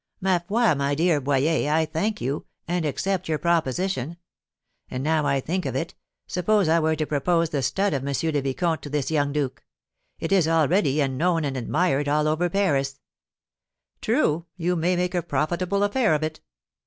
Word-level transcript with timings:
"Ma 0.19 0.39
foi, 0.39 0.73
my 0.73 0.95
dear 0.95 1.21
Boyer, 1.21 1.71
I 1.71 1.85
thank 1.85 2.19
you, 2.19 2.47
and 2.67 2.85
accept 2.87 3.29
your 3.29 3.37
proposition. 3.37 4.17
And, 4.89 5.03
now 5.03 5.27
I 5.27 5.39
think 5.39 5.63
of 5.67 5.75
it, 5.75 5.93
suppose 6.25 6.67
I 6.67 6.79
were 6.79 6.95
to 6.95 7.05
propose 7.05 7.49
the 7.51 7.61
stud 7.61 7.93
of 7.93 8.01
M. 8.01 8.07
le 8.33 8.41
Vicomte 8.41 8.81
to 8.81 8.89
this 8.89 9.11
young 9.11 9.31
duke! 9.31 9.63
It 10.17 10.31
is 10.31 10.47
all 10.47 10.67
ready, 10.67 11.03
and 11.03 11.19
known 11.19 11.45
and 11.45 11.55
admired 11.55 12.09
all 12.09 12.27
over 12.27 12.49
Paris." 12.49 12.99
"True, 14.01 14.47
you 14.57 14.75
may 14.75 14.95
make 14.95 15.13
a 15.13 15.21
profitable 15.21 15.83
affair 15.83 16.15
of 16.15 16.23
it." 16.23 16.39